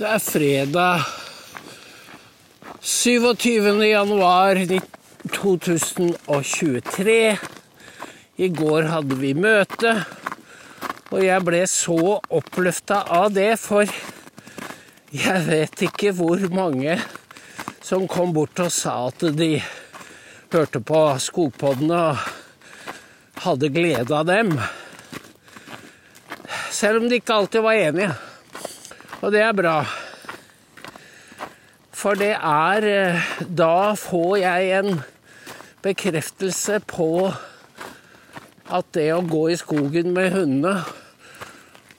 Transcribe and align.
Det 0.00 0.08
er 0.08 0.22
fredag 0.24 1.02
27. 2.80 3.84
januar 3.84 4.56
2023. 5.28 7.16
I 8.36 8.48
går 8.48 8.88
hadde 8.88 9.18
vi 9.20 9.34
møte, 9.36 9.92
og 11.10 11.20
jeg 11.20 11.44
ble 11.44 11.60
så 11.68 12.16
oppløfta 12.16 13.02
av 13.12 13.28
det, 13.36 13.60
for 13.60 13.84
jeg 15.12 15.44
vet 15.50 15.84
ikke 15.90 16.14
hvor 16.16 16.48
mange 16.48 16.96
som 17.84 18.08
kom 18.08 18.32
bort 18.32 18.56
og 18.64 18.72
sa 18.72 18.96
at 19.10 19.20
de 19.36 19.60
hørte 20.56 20.80
på 20.80 21.02
Skogpodden 21.20 21.92
og 21.92 22.16
hadde 23.44 23.68
glede 23.76 24.16
av 24.16 24.24
dem. 24.32 24.56
Selv 26.72 27.04
om 27.04 27.08
de 27.12 27.20
ikke 27.20 27.36
alltid 27.36 27.68
var 27.68 27.84
enige. 27.84 28.29
Og 29.20 29.32
det 29.34 29.42
er 29.44 29.52
bra. 29.52 29.82
For 31.92 32.16
det 32.16 32.32
er 32.36 32.86
eh, 32.88 33.32
Da 33.44 33.92
får 33.98 34.36
jeg 34.40 34.70
en 34.78 35.02
bekreftelse 35.84 36.78
på 36.88 37.28
at 38.70 38.88
det 38.94 39.10
å 39.12 39.20
gå 39.26 39.48
i 39.50 39.58
skogen 39.60 40.12
med 40.16 40.32
hundene 40.32 40.80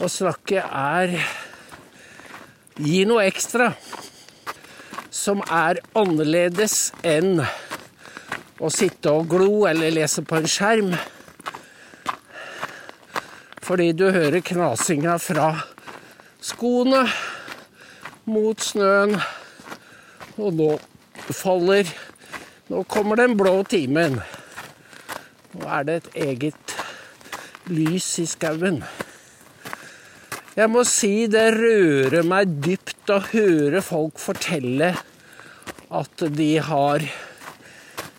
og 0.02 0.09
snakke 0.09 0.63
er 0.65 1.17
Gi 2.81 3.03
noe 3.05 3.27
ekstra. 3.27 3.67
Som 5.12 5.43
er 5.45 5.81
annerledes 5.99 6.93
enn 7.05 7.43
å 8.57 8.70
sitte 8.73 9.12
og 9.12 9.27
glo 9.29 9.67
eller 9.70 9.93
lese 9.93 10.23
på 10.26 10.40
en 10.40 10.48
skjerm. 10.49 10.95
Fordi 13.62 13.91
du 13.93 14.07
hører 14.09 14.41
knasinga 14.45 15.20
fra 15.21 15.51
skoene 16.41 17.05
mot 18.29 18.61
snøen. 18.61 19.17
Og 20.41 20.55
nå 20.57 20.71
faller 21.35 21.89
Nå 22.71 22.85
kommer 22.87 23.20
den 23.20 23.33
blå 23.35 23.57
timen. 23.67 24.13
Nå 25.51 25.65
er 25.75 25.83
det 25.83 25.95
et 25.98 26.13
eget 26.23 26.75
lys 27.67 28.05
i 28.21 28.23
skauen. 28.31 28.77
Jeg 30.55 30.71
må 30.71 30.85
si 30.87 31.27
det 31.31 31.49
rører 31.57 32.23
meg 32.27 32.53
dypt 32.63 33.11
å 33.11 33.17
høre 33.33 33.81
folk 33.83 34.21
fortelle 34.23 34.93
at 35.91 36.23
de 36.37 36.49
har 36.63 37.03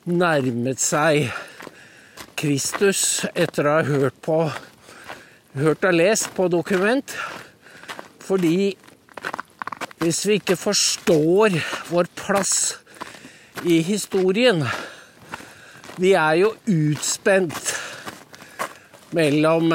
nærmet 0.04 0.80
seg 0.84 1.32
Kristus 2.36 3.22
etter 3.32 3.68
å 3.68 3.78
ha 3.78 3.88
hørt 3.88 4.20
på 4.24 4.38
hørt 5.56 5.84
og 5.88 5.96
lest 5.96 6.32
på 6.36 6.48
dokument. 6.52 7.16
Fordi 8.22 8.72
hvis 10.02 10.20
vi 10.26 10.38
ikke 10.40 10.56
forstår 10.58 11.54
vår 11.90 12.08
plass 12.18 12.54
i 13.62 13.76
historien 13.86 14.64
Vi 16.02 16.14
er 16.18 16.38
jo 16.40 16.54
utspent 16.66 17.74
mellom 19.14 19.74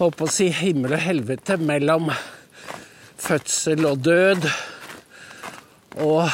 Holdt 0.00 0.16
på 0.16 0.24
å 0.24 0.32
si 0.32 0.46
himmel 0.48 0.94
og 0.96 1.02
helvete. 1.04 1.58
Mellom 1.60 2.06
fødsel 3.20 3.84
og 3.84 3.98
død. 4.00 4.46
Og 6.00 6.30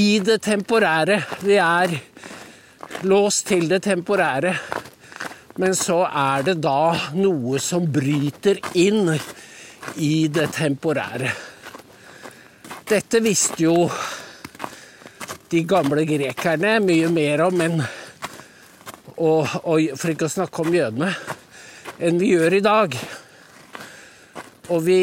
i 0.00 0.18
det 0.24 0.38
temporære. 0.46 1.18
Vi 1.44 1.58
er 1.60 1.92
låst 3.04 3.50
til 3.52 3.68
det 3.68 3.82
temporære. 3.84 4.54
Men 5.58 5.74
så 5.76 6.04
er 6.06 6.44
det 6.46 6.60
da 6.62 6.94
noe 7.18 7.58
som 7.62 7.88
bryter 7.90 8.60
inn 8.78 9.10
i 9.96 10.28
det 10.28 10.46
temporære. 10.54 11.32
Dette 12.90 13.20
visste 13.22 13.64
jo 13.64 13.74
de 15.50 15.62
gamle 15.66 16.04
grekerne 16.06 16.76
mye 16.84 17.10
mer 17.10 17.42
om 17.48 17.64
enn 17.64 17.80
og, 19.20 19.48
og 19.66 19.90
for 19.98 20.12
ikke 20.12 20.28
å 20.28 20.32
snakke 20.32 20.62
om 20.62 20.74
jødene 20.74 21.10
enn 22.00 22.20
vi 22.20 22.30
gjør 22.32 22.56
i 22.56 22.62
dag. 22.64 22.94
Og 24.70 24.84
vi 24.86 25.00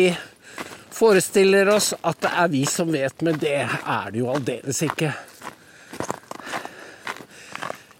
forestiller 0.97 1.69
oss 1.69 1.91
at 1.99 2.21
det 2.23 2.31
er 2.43 2.51
vi 2.51 2.63
som 2.69 2.89
vet, 2.91 3.21
men 3.21 3.37
det 3.41 3.59
er 3.67 4.11
det 4.11 4.23
jo 4.23 4.31
aldeles 4.33 4.81
ikke. 4.87 5.11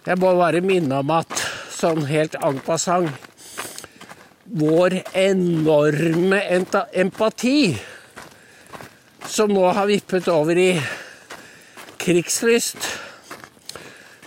Jeg 0.08 0.18
må 0.18 0.32
bare 0.40 0.64
minne 0.64 1.02
om 1.04 1.12
at 1.14 1.47
sånn 1.78 2.06
helt 2.10 2.36
en 2.42 2.58
passant 2.66 3.26
Vår 4.48 4.94
enorme 5.12 6.38
empati, 6.96 7.76
som 9.28 9.52
nå 9.52 9.66
har 9.76 9.90
vippet 9.90 10.30
over 10.32 10.56
i 10.56 10.70
krigslyst 12.00 12.86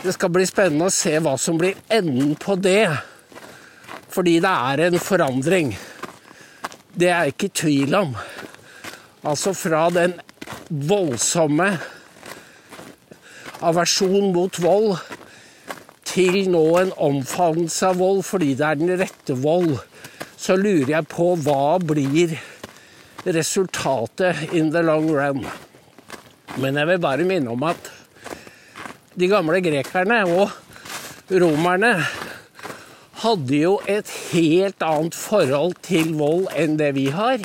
Det 0.04 0.14
skal 0.14 0.30
bli 0.36 0.46
spennende 0.46 0.92
å 0.92 0.94
se 0.94 1.16
hva 1.26 1.34
som 1.42 1.58
blir 1.62 1.78
enden 1.90 2.36
på 2.42 2.56
det. 2.58 2.90
Fordi 4.10 4.40
det 4.42 4.54
er 4.74 4.82
en 4.88 4.98
forandring. 4.98 5.76
Det 6.98 7.10
er 7.10 7.28
jeg 7.28 7.36
ikke 7.36 7.50
i 7.50 7.54
tvil 7.62 7.98
om. 8.00 8.16
Altså 9.22 9.54
fra 9.54 9.84
den 9.94 10.16
voldsomme 10.70 11.70
aversjon 13.62 14.32
mot 14.34 14.58
vold 14.64 14.98
til 16.12 16.50
nå 16.52 16.64
en 16.82 16.92
omfavnelse 17.00 17.92
av 17.92 18.00
vold 18.02 18.24
fordi 18.28 18.54
det 18.60 18.68
er 18.68 18.80
den 18.80 18.96
rette 19.00 19.36
vold, 19.40 19.78
så 20.36 20.58
lurer 20.60 20.98
jeg 20.98 21.10
på 21.12 21.32
hva 21.46 21.78
blir 21.80 22.36
resultatet 23.24 24.52
in 24.58 24.72
the 24.74 24.82
long 24.84 25.08
run. 25.14 25.46
Men 26.60 26.80
jeg 26.80 26.90
vil 26.90 27.04
bare 27.04 27.28
minne 27.28 27.54
om 27.54 27.64
at 27.70 27.92
de 29.16 29.30
gamle 29.32 29.62
grekerne 29.64 30.20
og 30.28 30.52
romerne 31.32 31.94
hadde 33.22 33.58
jo 33.60 33.76
et 33.92 34.10
helt 34.32 34.84
annet 34.84 35.16
forhold 35.16 35.78
til 35.86 36.16
vold 36.20 36.48
enn 36.58 36.80
det 36.80 36.92
vi 36.98 37.08
har. 37.14 37.44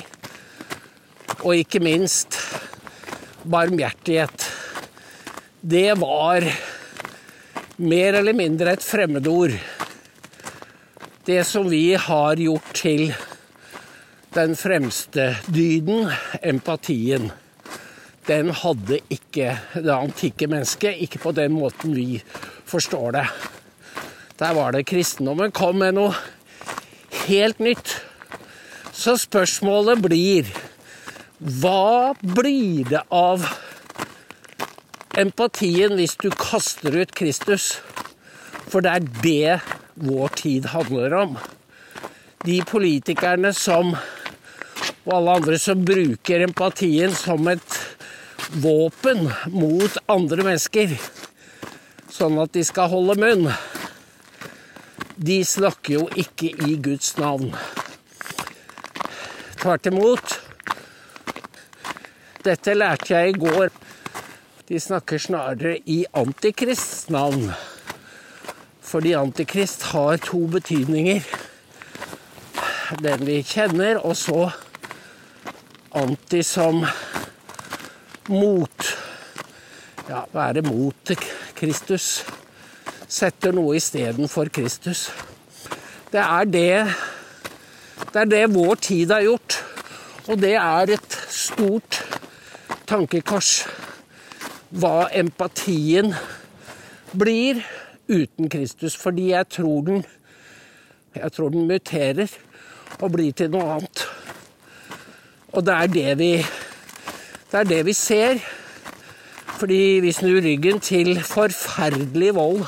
Og 1.43 1.61
ikke 1.61 1.83
minst 1.85 2.39
barmhjertighet. 3.47 4.47
Det 5.61 5.91
var 6.01 6.43
mer 7.77 8.13
eller 8.17 8.33
mindre 8.33 8.73
et 8.73 8.83
fremmedord. 8.83 9.53
Det 11.25 11.43
som 11.45 11.67
vi 11.69 11.93
har 11.93 12.39
gjort 12.39 12.71
til 12.77 13.11
den 14.33 14.55
fremste 14.57 15.35
dyden, 15.47 16.09
empatien, 16.41 17.29
den 18.27 18.49
hadde 18.51 18.99
ikke 19.13 19.53
det 19.75 19.93
antikke 19.93 20.49
mennesket. 20.51 20.97
Ikke 21.05 21.21
på 21.21 21.31
den 21.35 21.53
måten 21.55 21.93
vi 21.95 22.17
forstår 22.67 23.15
det. 23.15 23.27
Der 24.37 24.53
var 24.57 24.73
det 24.73 24.87
kristendommen 24.89 25.53
kom 25.55 25.79
med 25.81 25.95
noe 25.97 26.15
helt 27.27 27.61
nytt. 27.63 27.95
Så 28.93 29.15
spørsmålet 29.21 30.01
blir 30.01 30.49
hva 31.37 32.15
blir 32.17 32.87
det 32.89 33.03
av 33.13 33.45
empatien 35.17 35.95
hvis 35.97 36.15
du 36.21 36.29
kaster 36.31 36.95
ut 36.95 37.15
Kristus. 37.17 37.77
For 38.67 38.83
det 38.83 38.93
er 38.93 39.09
det 39.23 39.57
vår 40.07 40.33
tid 40.37 40.69
handler 40.73 41.15
om. 41.17 41.37
De 42.45 42.61
politikerne 42.67 43.51
som 43.55 43.95
og 45.07 45.13
alle 45.15 45.37
andre 45.39 45.57
som 45.59 45.85
bruker 45.87 46.43
empatien 46.43 47.13
som 47.15 47.47
et 47.47 47.77
våpen 48.59 49.29
mot 49.55 49.93
andre 50.11 50.43
mennesker, 50.43 50.91
sånn 52.11 52.35
at 52.43 52.51
de 52.55 52.63
skal 52.67 52.91
holde 52.91 53.15
munn, 53.19 53.47
de 55.17 55.39
snakker 55.47 55.95
jo 55.95 56.03
ikke 56.19 56.51
i 56.67 56.75
Guds 56.83 57.15
navn. 57.17 57.53
Tvert 59.57 59.87
imot. 59.89 60.35
Dette 62.43 62.75
lærte 62.75 63.15
jeg 63.15 63.31
i 63.33 63.39
går. 63.41 63.71
De 64.67 64.79
snakker 64.79 65.17
snarere 65.17 65.77
i 65.87 66.01
Antikrists 66.11 67.05
navn. 67.09 67.53
Fordi 68.83 69.13
Antikrist 69.15 69.85
har 69.93 70.17
to 70.19 70.41
betydninger. 70.51 71.23
Den 72.99 73.23
vi 73.29 73.37
kjenner, 73.47 74.01
og 74.03 74.17
så 74.19 74.49
anti 75.95 76.41
som 76.43 76.83
mot. 78.27 78.91
Ja, 80.09 80.25
være 80.35 80.65
mot 80.67 81.15
Kristus. 81.55 82.25
Setter 83.07 83.55
noe 83.55 83.79
istedenfor 83.79 84.51
Kristus. 84.51 85.07
Det 86.11 86.19
er 86.19 86.43
det 86.43 86.93
Det 88.11 88.19
er 88.19 88.31
det 88.35 88.45
vår 88.51 88.75
tid 88.75 89.15
har 89.15 89.23
gjort. 89.23 89.63
Og 90.27 90.41
det 90.41 90.55
er 90.59 90.97
et 90.99 91.21
stort 91.31 92.03
tankekors 92.87 93.63
hva 94.69 95.07
empatien 95.15 96.13
blir 97.17 97.63
uten 98.07 98.49
Kristus. 98.49 98.95
Fordi 98.95 99.31
jeg 99.31 99.49
tror 99.57 99.81
den 99.87 100.05
jeg 101.17 101.31
tror 101.33 101.49
den 101.49 101.67
muterer 101.67 102.29
og 103.01 103.11
blir 103.11 103.33
til 103.33 103.49
noe 103.49 103.77
annet. 103.77 104.03
Og 105.55 105.65
det 105.65 105.73
er 105.73 105.87
det 105.87 106.17
vi 106.19 106.31
Det 107.51 107.59
er 107.59 107.63
det 107.63 107.85
vi 107.85 107.93
ser. 107.93 108.39
Fordi 109.57 109.99
vi 110.03 110.11
snur 110.11 110.41
ryggen 110.41 110.79
til 110.79 111.23
forferdelig 111.23 112.35
vold 112.35 112.65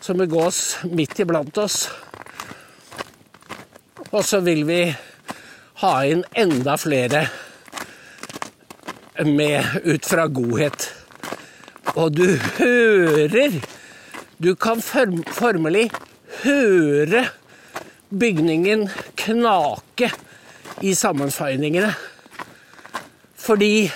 som 0.00 0.18
begås 0.18 0.78
midt 0.84 1.18
iblant 1.18 1.58
oss. 1.58 1.88
Og 4.12 4.24
så 4.24 4.40
vil 4.40 4.66
vi 4.68 4.94
ha 5.82 5.92
inn 6.04 6.24
enda 6.36 6.76
flere 6.76 7.26
med 9.24 9.80
ut 9.84 10.04
fra 10.06 10.26
godhet. 10.26 11.01
Og 11.96 12.14
du 12.16 12.26
hører 12.58 13.60
Du 14.42 14.54
kan 14.58 14.80
formelig 14.82 15.90
høre 16.42 17.26
bygningen 18.10 18.88
knake 19.20 20.08
i 20.82 20.94
sammenføyningene. 20.98 21.92
Fordi 23.38 23.86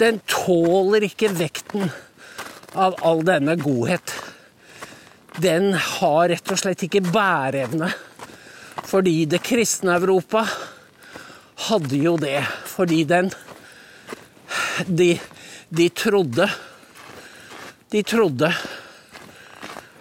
den 0.00 0.18
tåler 0.26 1.06
ikke 1.06 1.30
vekten 1.38 1.86
av 2.74 2.98
all 3.06 3.22
denne 3.26 3.54
godhet. 3.60 4.16
Den 5.38 5.72
har 5.78 6.28
rett 6.32 6.50
og 6.50 6.58
slett 6.58 6.82
ikke 6.86 7.04
bæreevne. 7.06 7.92
Fordi 8.84 9.24
det 9.30 9.44
kristne 9.46 9.94
Europa 10.00 10.42
hadde 11.68 12.02
jo 12.02 12.16
det. 12.18 12.40
Fordi 12.74 13.04
den 13.08 13.30
De, 14.86 15.14
de 15.68 15.88
trodde 15.90 16.48
De 17.90 18.02
trodde 18.02 18.50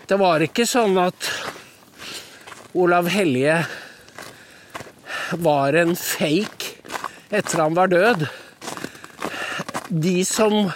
Det 0.07 0.17
var 0.19 0.43
ikke 0.43 0.65
sånn 0.67 0.97
at 1.01 1.29
Olav 2.73 3.07
Hellige 3.13 3.59
var 5.41 5.77
en 5.77 5.93
fake 5.97 6.73
etter 7.33 7.61
han 7.61 7.75
var 7.77 7.89
død. 7.89 8.25
De 9.89 10.25
som, 10.25 10.71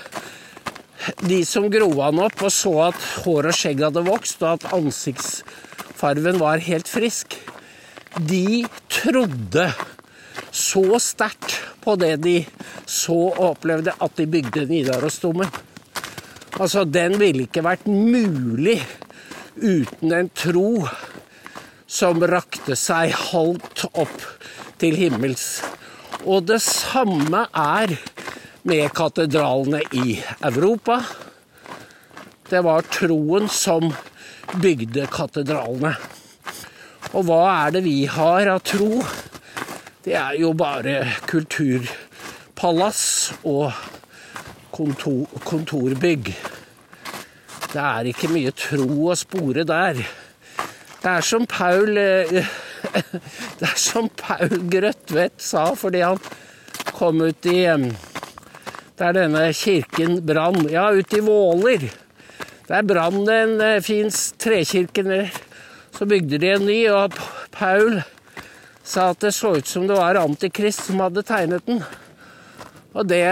de 1.25 1.39
som 1.45 1.67
gro 1.73 1.89
han 1.99 2.21
opp 2.21 2.41
og 2.45 2.53
så 2.53 2.73
at 2.87 3.07
hår 3.25 3.49
og 3.51 3.57
skjegg 3.57 3.83
hadde 3.85 4.05
vokst, 4.07 4.41
og 4.45 4.57
at 4.57 4.73
ansiktsfarven 4.77 6.41
var 6.41 6.63
helt 6.65 6.89
frisk, 6.89 7.37
de 8.17 8.65
trodde 8.89 9.67
så 10.53 10.85
sterkt 11.01 11.59
på 11.83 11.97
det 12.01 12.15
de 12.23 12.37
så 12.87 13.17
opplevde, 13.49 13.93
at 13.99 14.15
de 14.17 14.25
bygde 14.31 14.65
Nidarosdomen. 14.69 15.49
Altså, 16.57 16.85
den 16.87 17.19
ville 17.19 17.45
ikke 17.45 17.65
vært 17.65 17.85
mulig 17.85 18.79
uten 19.57 20.13
en 20.13 20.29
tro 20.33 20.87
som 21.87 22.23
rakte 22.23 22.75
seg 22.79 23.13
halvt 23.31 23.85
opp 23.93 24.23
til 24.81 24.97
himmels. 24.97 25.61
Og 26.27 26.47
det 26.49 26.59
samme 26.63 27.45
er 27.53 27.93
med 28.67 28.89
katedralene 28.95 29.83
i 29.95 30.17
Europa. 30.49 30.99
Det 32.47 32.63
var 32.63 32.87
troen 32.91 33.47
som 33.51 33.91
bygde 34.63 35.07
katedralene. 35.11 35.93
Og 37.15 37.27
hva 37.27 37.41
er 37.67 37.77
det 37.77 37.83
vi 37.85 38.01
har 38.11 38.49
av 38.51 38.63
tro? 38.67 39.03
Det 40.03 40.15
er 40.15 40.35
jo 40.39 40.53
bare 40.55 40.99
kulturpalass 42.57 43.33
og 43.45 43.71
kontor, 44.73 45.27
kontorbygg. 45.45 46.33
Det 47.69 47.81
er 47.81 48.07
ikke 48.09 48.29
mye 48.31 48.51
tro 48.51 49.11
å 49.11 49.15
spore 49.15 49.63
der. 49.63 49.99
Det 50.97 51.11
er 51.11 51.21
som 51.21 51.45
Paul 51.45 51.97
eh, 51.97 52.47
Det 53.59 53.67
er 53.67 53.77
som 53.77 54.09
Paul 54.09 54.69
Grøtvedt 54.71 55.41
sa 55.41 55.73
fordi 55.75 56.01
han 56.01 56.17
kom 56.97 57.21
ut 57.21 57.45
i 57.45 57.67
Der 58.97 59.13
denne 59.13 59.53
kirken 59.53 60.25
brann. 60.25 60.67
Ja, 60.69 60.89
ut 60.91 61.13
i 61.13 61.21
Våler. 61.21 61.91
Der 62.67 62.81
brann 62.81 63.25
det 63.25 63.37
en 63.43 63.61
eh, 63.61 63.81
fin 63.81 64.09
trekirke. 64.09 65.29
Så 65.93 66.05
bygde 66.05 66.37
de 66.37 66.49
en 66.55 66.65
ny, 66.65 66.89
og 66.89 67.13
Paul 67.51 68.01
sa 68.83 69.11
at 69.11 69.21
det 69.21 69.35
så 69.35 69.57
ut 69.57 69.67
som 69.67 69.87
det 69.87 69.97
var 69.97 70.17
Antikrist 70.17 70.87
som 70.87 71.01
hadde 71.01 71.25
tegnet 71.25 71.65
den. 71.67 71.83
Og 72.93 73.07
det 73.09 73.25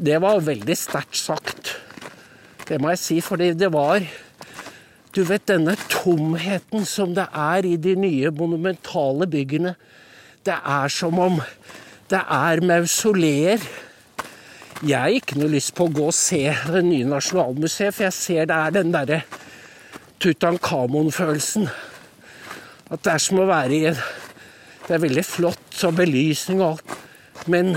Det 0.00 0.16
var 0.22 0.40
veldig 0.40 0.76
sterkt 0.76 1.16
sagt. 1.16 1.76
Det 2.68 2.80
må 2.80 2.88
jeg 2.94 2.98
si, 2.98 3.20
fordi 3.20 3.52
det 3.52 3.72
var 3.72 4.00
du 5.10 5.24
vet 5.26 5.42
denne 5.50 5.74
tomheten 5.90 6.84
som 6.86 7.16
det 7.16 7.24
er 7.34 7.66
i 7.66 7.74
de 7.82 7.96
nye 7.98 8.30
monumentale 8.30 9.26
byggene. 9.26 9.74
Det 10.46 10.54
er 10.54 10.92
som 10.94 11.18
om 11.18 11.40
det 12.10 12.20
er 12.22 12.62
mausoleer. 12.62 13.64
Jeg 14.86 14.96
har 14.96 15.10
ikke 15.10 15.40
noe 15.40 15.50
lyst 15.50 15.74
på 15.74 15.88
å 15.88 15.92
gå 15.92 16.06
og 16.12 16.14
se 16.14 16.44
det 16.70 16.84
nye 16.86 17.08
Nasjonalmuseet, 17.10 17.94
for 17.96 18.06
jeg 18.06 18.16
ser 18.16 18.46
det 18.48 18.56
er 18.56 18.76
den 18.78 18.94
derre 18.94 19.20
Tutankhamon-følelsen. 20.22 21.66
At 22.90 23.02
det 23.02 23.12
er 23.16 23.24
som 23.26 23.42
å 23.42 23.50
være 23.50 23.76
i 23.76 23.84
en 23.90 24.02
Det 24.86 24.96
er 24.96 25.02
veldig 25.04 25.22
flott 25.22 25.82
og 25.86 25.98
belysning 26.00 26.62
og 26.64 26.70
alt, 26.72 26.94
men 27.50 27.74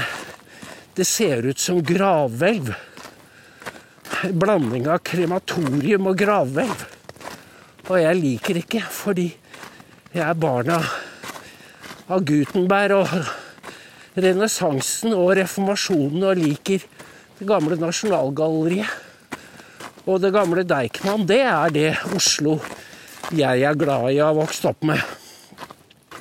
det 0.94 1.06
ser 1.10 1.46
ut 1.50 1.60
som 1.60 1.82
gravhvelv. 1.84 2.74
Blanding 4.30 4.88
av 4.88 5.02
krematorium 5.04 6.12
og 6.12 6.20
gravhvelv. 6.22 6.84
Og 7.90 7.98
jeg 8.00 8.20
liker 8.20 8.60
ikke, 8.62 8.84
fordi 8.88 9.28
jeg 10.14 10.24
er 10.24 10.38
barna 10.38 10.78
av 12.08 12.22
Gutenberg 12.28 13.02
og 13.02 14.22
renessansen 14.24 15.16
og 15.18 15.34
reformasjonen 15.40 16.24
og 16.30 16.40
liker 16.40 16.86
det 17.40 17.50
gamle 17.50 17.80
Nasjonalgalleriet. 17.82 18.88
Og 20.04 20.20
det 20.20 20.34
gamle 20.36 20.66
Deichman, 20.68 21.26
det 21.28 21.42
er 21.48 21.74
det 21.74 21.90
Oslo 22.14 22.60
jeg 23.34 23.64
er 23.64 23.78
glad 23.80 24.10
i 24.12 24.20
å 24.20 24.28
ha 24.30 24.36
vokst 24.36 24.66
opp 24.68 24.84
med. 24.86 25.00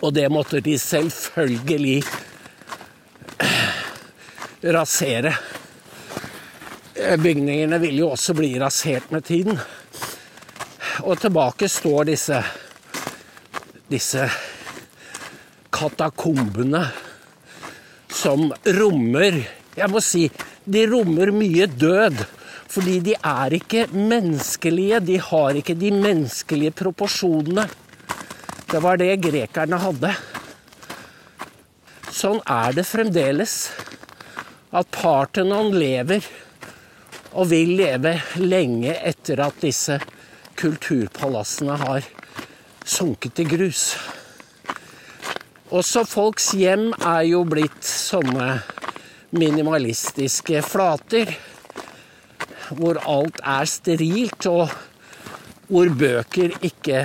Og 0.02 0.14
det 0.14 0.28
måtte 0.32 0.62
de 0.62 0.76
selvfølgelig 0.78 2.00
rasere. 4.62 5.34
Bygningene 7.18 7.78
vil 7.82 8.02
jo 8.02 8.10
også 8.14 8.34
bli 8.38 8.54
rasert 8.60 9.10
med 9.10 9.24
tiden. 9.26 9.58
Og 11.02 11.18
tilbake 11.20 11.68
står 11.68 12.12
disse 12.12 12.42
disse 13.92 14.26
katakombene 15.72 16.80
som 18.12 18.46
rommer 18.78 19.42
Jeg 19.72 19.88
må 19.88 20.00
si 20.04 20.26
de 20.64 20.84
rommer 20.88 21.32
mye 21.34 21.66
død. 21.66 22.18
Fordi 22.72 22.98
de 23.04 23.14
er 23.16 23.54
ikke 23.56 23.86
menneskelige. 23.92 25.00
De 25.04 25.16
har 25.20 25.56
ikke 25.56 25.76
de 25.76 25.90
menneskelige 25.92 26.74
proporsjonene. 26.76 27.64
Det 28.68 28.80
var 28.84 29.00
det 29.00 29.16
grekerne 29.24 29.80
hadde. 29.80 30.12
Sånn 32.12 32.40
er 32.48 32.76
det 32.76 32.84
fremdeles. 32.88 33.56
At 34.72 34.88
Parthenon 34.88 35.74
lever, 35.76 36.24
og 37.36 37.50
vil 37.50 37.74
leve 37.76 38.14
lenge 38.40 38.94
etter 39.04 39.40
at 39.44 39.58
disse 39.60 39.98
kulturpalassene 40.56 41.76
har 41.80 42.06
sunket 42.88 43.42
i 43.42 43.46
grus. 43.50 43.82
Også 45.72 46.06
folks 46.08 46.50
hjem 46.56 46.90
er 46.98 47.22
jo 47.28 47.42
blitt 47.48 47.84
sånne 47.84 48.46
minimalistiske 49.36 50.60
flater. 50.64 51.34
Hvor 52.72 53.00
alt 53.04 53.40
er 53.44 53.68
sterilt, 53.68 54.48
og 54.48 54.72
hvor 55.68 55.92
bøker 56.00 56.56
ikke 56.64 57.04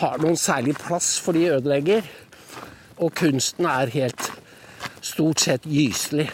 har 0.00 0.20
noen 0.24 0.40
særlig 0.40 0.78
plass, 0.80 1.18
for 1.20 1.36
de 1.36 1.44
ødelegger. 1.58 2.08
Og 3.04 3.12
kunsten 3.16 3.68
er 3.68 3.92
helt 3.92 4.32
stort 5.04 5.44
sett 5.44 5.68
gyselig. 5.68 6.30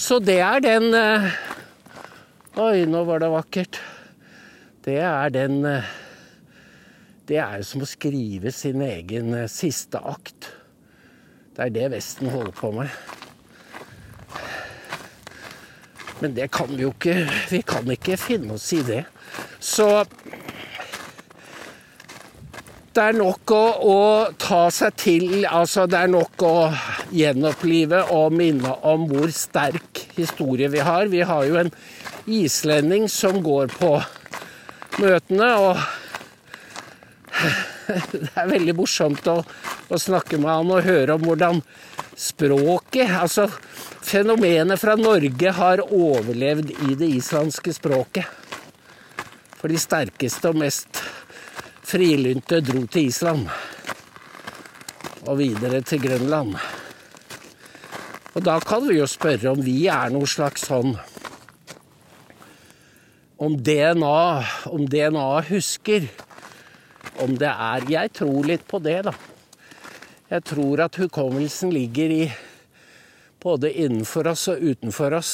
Så 0.00 0.16
det 0.24 0.40
er 0.40 0.62
den 0.64 0.94
eh, 0.96 1.30
Oi, 2.60 2.86
nå 2.88 3.04
var 3.06 3.20
det 3.22 3.28
vakkert 3.32 3.80
det 4.84 4.96
er 5.04 5.28
den 5.28 5.64
eh, 5.68 5.88
Det 7.28 7.36
er 7.36 7.60
som 7.68 7.84
å 7.84 7.88
skrive 7.88 8.52
sin 8.54 8.80
egen 8.80 9.34
eh, 9.36 9.50
siste 9.50 10.00
akt. 10.00 10.48
Det 11.54 11.66
er 11.66 11.74
det 11.74 11.90
Vesten 11.92 12.30
holder 12.32 12.54
på 12.56 12.70
med. 12.78 12.88
Men 16.22 16.32
det 16.36 16.48
kan 16.56 16.72
vi 16.72 16.86
jo 16.86 16.94
ikke 16.94 17.18
Vi 17.52 17.60
kan 17.68 17.92
ikke 17.92 18.16
finne 18.20 18.56
oss 18.56 18.72
i 18.72 18.80
det. 18.88 19.04
Så 19.60 19.90
det 22.90 23.04
er 23.04 23.14
nok 23.14 23.52
å, 23.54 23.64
å, 23.86 23.98
ta 24.40 24.64
seg 24.74 24.96
til 24.98 25.44
Altså, 25.46 25.84
det 25.86 26.00
er 26.00 26.10
nok 26.10 26.42
å 26.42 26.54
gjenopplive 27.14 28.00
og 28.16 28.32
minne 28.34 28.72
om 28.88 29.04
hvor 29.12 29.30
sterk 29.34 29.89
historie 30.16 30.68
vi 30.68 30.82
har. 30.84 31.06
Vi 31.06 31.22
har 31.26 31.44
jo 31.44 31.58
en 31.60 31.70
islending 32.26 33.08
som 33.08 33.42
går 33.42 33.72
på 33.78 33.94
møtene. 35.00 35.50
og 35.56 35.78
det 38.12 38.32
er 38.34 38.50
veldig 38.50 38.74
morsomt 38.76 39.26
å, 39.30 39.40
å, 39.88 39.98
snakke 39.98 40.38
med 40.38 40.50
han 40.50 40.72
og 40.74 40.84
høre 40.86 41.16
om 41.16 41.24
hvordan 41.24 41.62
språket, 42.20 43.08
altså 43.16 43.46
fenomenet 44.04 44.80
fra 44.80 44.96
Norge, 45.00 45.54
har 45.56 45.82
overlevd 45.86 46.74
i 46.90 46.98
det 46.98 47.08
islandske 47.20 47.74
språket. 47.76 48.26
For 49.60 49.72
de 49.72 49.80
sterkeste 49.80 50.52
og 50.52 50.60
mest 50.60 51.00
frilynte 51.90 52.60
dro 52.64 52.84
til 52.88 53.10
Island. 53.10 53.48
Og 55.28 55.36
videre 55.40 55.82
til 55.84 56.00
Grønland. 56.04 56.56
Og 58.30 58.44
da 58.46 58.60
kan 58.62 58.84
vi 58.86 59.00
jo 59.00 59.08
spørre 59.10 59.50
om 59.50 59.62
vi 59.64 59.88
er 59.90 60.12
noe 60.14 60.28
slags 60.30 60.68
sånn 60.68 60.94
Om 63.40 63.56
DNA, 63.64 64.20
om 64.70 64.84
DNA 64.86 65.30
husker 65.48 66.06
om 67.20 67.34
det 67.40 67.50
er 67.50 67.88
Jeg 67.90 68.12
tror 68.20 68.46
litt 68.46 68.66
på 68.68 68.78
det, 68.84 69.00
da. 69.08 69.14
Jeg 70.30 70.44
tror 70.46 70.84
at 70.84 70.98
hukommelsen 71.00 71.72
ligger 71.74 72.12
i 72.14 72.22
både 73.42 73.72
innenfor 73.72 74.30
oss 74.30 74.46
og 74.52 74.62
utenfor 74.62 75.16
oss. 75.16 75.32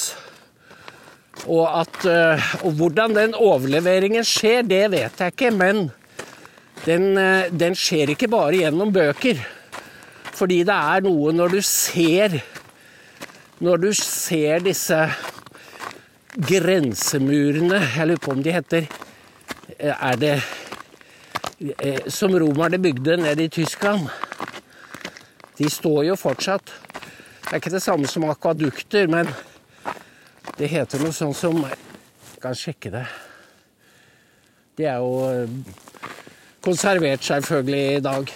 Og, 1.45 1.67
at, 1.67 1.99
eh, 2.09 2.47
og 2.65 2.79
hvordan 2.79 3.13
den 3.15 3.35
overleveringen 3.37 4.25
skjer, 4.25 4.65
det 4.65 4.87
vet 4.95 5.21
jeg 5.21 5.35
ikke. 5.35 5.51
Men 5.53 5.83
den, 6.87 7.11
eh, 7.17 7.51
den 7.51 7.77
skjer 7.77 8.15
ikke 8.15 8.31
bare 8.31 8.63
gjennom 8.63 8.91
bøker. 8.95 9.43
Fordi 10.33 10.63
det 10.65 10.75
er 10.75 11.05
noe 11.05 11.35
når 11.35 11.57
du 11.57 11.61
ser 11.61 12.39
Når 13.59 13.81
du 13.81 13.89
ser 13.93 14.61
disse 14.61 14.99
grensemurene 16.37 17.79
Jeg 17.95 18.07
lurer 18.07 18.21
på 18.21 18.35
om 18.35 18.43
de 18.45 18.53
heter 18.53 18.85
eh, 19.79 19.93
Er 19.93 20.19
det 20.21 20.35
Eh, 21.59 22.07
som 22.07 22.39
romerne 22.39 22.77
bygde 22.77 23.17
nede 23.17 23.43
i 23.43 23.49
Tyskland. 23.49 23.99
De 25.57 25.69
står 25.69 26.03
jo 26.05 26.15
fortsatt. 26.15 26.73
Det 27.41 27.51
er 27.51 27.55
ikke 27.57 27.69
det 27.73 27.81
samme 27.81 28.07
som 28.07 28.29
akvadukter, 28.29 29.07
men 29.09 29.27
det 30.59 30.67
heter 30.69 30.99
noe 31.01 31.13
sånn 31.15 31.33
som 31.33 31.65
Jeg 31.65 32.41
kan 32.43 32.53
sjekke 32.53 32.89
det. 32.93 33.05
De 34.77 34.85
er 34.85 34.97
jo 35.01 35.25
eh, 35.25 35.49
konservert 36.61 37.25
selvfølgelig 37.25 37.95
i 37.95 38.05
dag. 38.05 38.29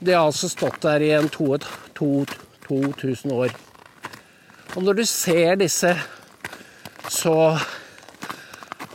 De 0.00 0.12
har 0.16 0.24
altså 0.24 0.48
stått 0.48 0.80
der 0.80 1.04
i 1.04 1.12
en 1.12 1.28
2000 1.28 3.28
år. 3.36 3.52
Og 4.72 4.84
når 4.86 5.02
du 5.02 5.04
ser 5.04 5.58
disse, 5.60 5.90
så 7.12 7.32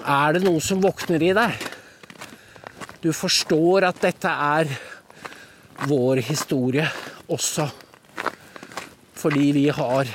er 0.02 0.34
det 0.34 0.42
noe 0.42 0.62
som 0.64 0.80
våkner 0.82 1.22
i 1.22 1.34
deg. 1.38 1.66
Du 3.04 3.12
forstår 3.14 3.86
at 3.86 4.00
dette 4.02 4.32
er 4.32 4.72
vår 5.86 6.24
historie 6.26 6.88
også. 7.30 7.68
Fordi 9.18 9.52
vi 9.54 9.68
har 9.70 10.10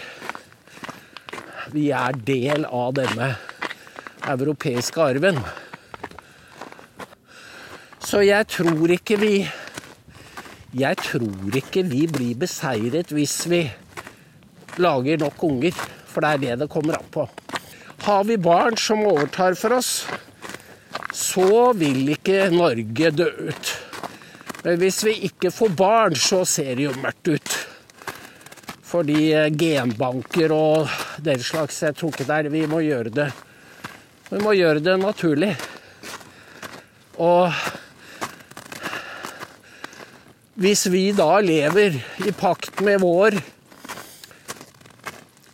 Vi 1.72 1.86
er 1.88 2.12
del 2.26 2.66
av 2.68 2.90
denne 2.92 3.30
europeiske 4.28 5.00
arven. 5.00 5.38
Så 8.02 8.20
jeg 8.26 8.44
tror 8.52 8.92
ikke 8.92 9.16
vi 9.16 9.48
Jeg 10.76 10.96
tror 11.00 11.56
ikke 11.56 11.82
vi 11.88 12.06
blir 12.10 12.34
beseiret 12.36 13.14
hvis 13.14 13.46
vi 13.48 13.62
lager 14.80 15.20
nok 15.20 15.44
unger. 15.44 15.76
For 16.12 16.24
det 16.24 16.30
er 16.32 16.42
det 16.42 16.58
det 16.62 16.70
kommer 16.72 16.98
an 16.98 17.08
på. 17.12 17.26
Har 18.02 18.24
vi 18.24 18.36
barn 18.36 18.76
som 18.76 19.04
overtar 19.06 19.54
for 19.54 19.78
oss, 19.78 19.92
så 21.14 21.72
vil 21.78 22.08
ikke 22.16 22.48
Norge 22.52 23.12
dø 23.14 23.28
ut. 23.48 23.72
Men 24.62 24.78
hvis 24.78 25.02
vi 25.06 25.14
ikke 25.28 25.52
får 25.54 25.76
barn, 25.78 26.16
så 26.18 26.42
ser 26.46 26.74
det 26.78 26.88
jo 26.88 26.96
mørkt 27.02 27.30
ut. 27.30 27.54
Fordi 28.92 29.20
eh, 29.32 29.48
genbanker 29.56 30.52
og 30.52 30.90
den 31.24 31.40
slags 31.40 31.78
Jeg 31.80 31.96
tror 31.96 32.12
ikke 32.12 32.26
det 32.28 32.36
er 32.36 32.48
Vi 32.52 32.66
må 32.68 32.82
gjøre 32.84 33.12
det 33.14 33.30
Vi 34.28 34.40
må 34.42 34.52
gjøre 34.52 34.82
det 34.84 34.98
naturlig. 35.00 35.54
Og 37.16 37.52
hvis 40.62 40.84
vi 40.92 41.06
da 41.16 41.40
lever 41.40 41.96
i 42.26 42.32
pakt 42.36 42.80
med 42.84 43.00
vår 43.00 43.38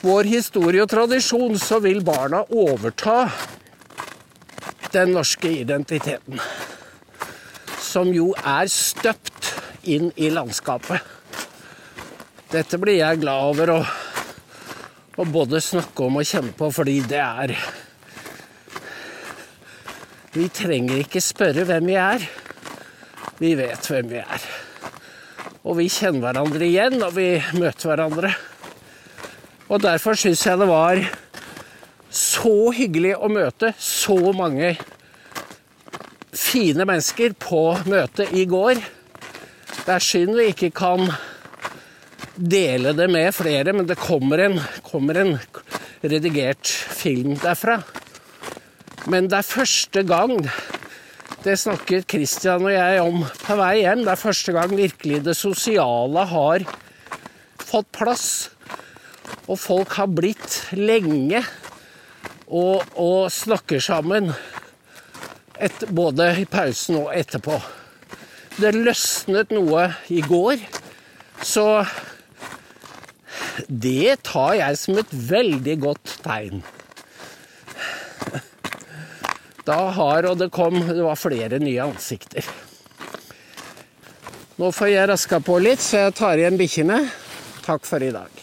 vår 0.08 0.28
historie 0.30 0.82
og 0.82 0.88
tradisjon, 0.90 1.58
så 1.60 1.80
vil 1.84 2.00
barna 2.04 2.40
overta 2.48 3.26
den 4.94 5.12
norske 5.16 5.50
identiteten. 5.60 6.40
Som 7.82 8.12
jo 8.16 8.30
er 8.40 8.70
støpt 8.72 9.52
inn 9.88 10.10
i 10.16 10.30
landskapet. 10.32 11.04
Dette 12.48 12.80
blir 12.80 13.00
jeg 13.02 13.20
glad 13.20 13.50
over 13.50 13.74
å, 13.74 13.78
å 15.20 15.28
både 15.28 15.60
snakke 15.60 16.06
om 16.06 16.20
og 16.20 16.28
kjenne 16.28 16.56
på, 16.56 16.70
fordi 16.72 17.00
det 17.08 17.20
er 17.24 17.56
Vi 20.32 20.44
trenger 20.54 21.00
ikke 21.02 21.20
spørre 21.24 21.64
hvem 21.66 21.88
vi 21.88 21.96
er. 21.98 22.24
Vi 23.40 23.54
vet 23.58 23.88
hvem 23.90 24.10
vi 24.12 24.20
er. 24.20 24.44
Og 25.64 25.80
vi 25.80 25.88
kjenner 25.90 26.28
hverandre 26.28 26.68
igjen 26.68 27.00
når 27.00 27.16
vi 27.16 27.26
møter 27.58 27.90
hverandre. 27.90 28.32
Og 29.68 29.82
derfor 29.84 30.16
syns 30.16 30.46
jeg 30.46 30.60
det 30.60 30.68
var 30.68 31.02
så 32.08 32.70
hyggelig 32.72 33.12
å 33.20 33.28
møte 33.28 33.74
så 33.76 34.16
mange 34.36 34.72
fine 36.32 36.86
mennesker 36.88 37.34
på 37.36 37.62
møtet 37.88 38.32
i 38.32 38.46
går. 38.48 38.80
Det 39.84 39.92
er 39.92 40.04
synd 40.04 40.36
vi 40.38 40.48
ikke 40.54 40.72
kan 40.76 41.10
dele 42.38 42.94
det 42.96 43.10
med 43.12 43.34
flere, 43.36 43.74
men 43.76 43.88
det 43.88 43.98
kommer 44.00 44.40
en, 44.46 44.58
kommer 44.86 45.20
en 45.20 45.36
redigert 46.00 46.68
film 46.68 47.36
derfra. 47.42 47.82
Men 49.08 49.28
det 49.28 49.40
er 49.40 49.46
første 49.46 50.02
gang 50.04 50.34
Det 51.38 51.54
snakket 51.54 52.08
Christian 52.10 52.64
og 52.66 52.72
jeg 52.72 52.98
om 52.98 53.20
på 53.22 53.54
vei 53.56 53.84
hjem. 53.84 54.00
Det 54.02 54.10
er 54.10 54.20
første 54.20 54.52
gang 54.52 54.72
virkelig 54.74 55.20
det 55.22 55.36
sosiale 55.38 56.24
har 56.26 56.64
fått 57.62 57.86
plass. 57.94 58.24
Og 59.48 59.56
folk 59.56 59.94
har 59.96 60.10
blitt 60.12 60.60
lenge 60.76 61.42
og, 62.48 62.84
og 62.96 63.30
snakker 63.32 63.80
sammen. 63.80 64.32
Et, 65.58 65.84
både 65.90 66.30
i 66.42 66.46
pausen 66.48 67.00
og 67.00 67.12
etterpå. 67.16 67.56
Det 68.58 68.74
løsnet 68.74 69.52
noe 69.54 69.88
i 70.10 70.20
går, 70.24 70.60
så 71.46 71.84
det 73.68 74.20
tar 74.26 74.56
jeg 74.58 74.78
som 74.80 74.98
et 74.98 75.14
veldig 75.30 75.76
godt 75.82 76.18
tegn. 76.24 76.62
Da 79.68 79.78
har, 79.92 80.24
og 80.30 80.38
det 80.40 80.48
kom, 80.54 80.78
det 80.80 81.04
var 81.04 81.18
flere 81.20 81.60
nye 81.60 81.90
ansikter. 81.90 82.46
Nå 84.58 84.72
får 84.74 84.90
jeg 84.90 85.10
raska 85.10 85.42
på 85.44 85.58
litt, 85.62 85.82
så 85.84 86.06
jeg 86.06 86.16
tar 86.18 86.40
igjen 86.40 86.58
bikkjene. 86.58 87.02
Takk 87.66 87.84
for 87.86 88.02
i 88.02 88.10
dag. 88.14 88.37